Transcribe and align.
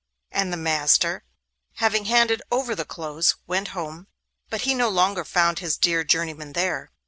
And 0.31 0.51
the 0.51 0.57
master, 0.57 1.23
having 1.75 2.05
handed 2.05 2.41
over 2.51 2.73
the 2.73 2.85
clothes, 2.85 3.35
went 3.45 3.67
home, 3.77 4.07
but 4.49 4.61
he 4.61 4.73
no 4.73 4.89
longer 4.89 5.23
found 5.23 5.59
his 5.59 5.77
dear 5.77 6.03
journeyman 6.03 6.53
there. 6.53 6.89